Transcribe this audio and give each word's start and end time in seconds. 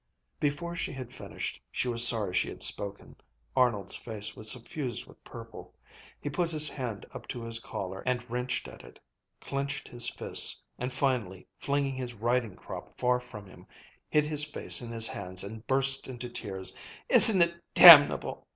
Before 0.39 0.75
she 0.75 0.93
had 0.93 1.13
finished 1.13 1.61
she 1.71 1.87
was 1.87 2.07
sorry 2.07 2.33
she 2.33 2.49
had 2.49 2.63
spoken. 2.63 3.15
Arnold's 3.55 3.95
face 3.95 4.35
was 4.35 4.49
suffused 4.49 5.05
with 5.05 5.23
purple. 5.23 5.75
He 6.19 6.27
put 6.27 6.49
his 6.49 6.67
hand 6.67 7.05
up 7.13 7.27
to 7.27 7.43
his 7.43 7.59
collar 7.59 8.01
and 8.03 8.27
wrenched 8.27 8.67
at 8.67 8.81
it, 8.83 8.97
clenched 9.41 9.87
his 9.87 10.09
fists, 10.09 10.63
and 10.79 10.91
finally, 10.91 11.45
flinging 11.59 11.93
his 11.93 12.15
riding 12.15 12.55
crop 12.55 12.99
far 12.99 13.19
from 13.19 13.45
him, 13.45 13.67
hid 14.09 14.25
his 14.25 14.43
face 14.43 14.81
in 14.81 14.91
his 14.91 15.05
hands 15.05 15.43
and 15.43 15.67
burst 15.67 16.07
into 16.07 16.29
tears. 16.31 16.73
"Isn't 17.07 17.43
it 17.43 17.53
damnable!" 17.75 18.47